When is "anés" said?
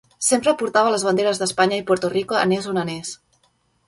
2.39-2.69, 2.85-3.13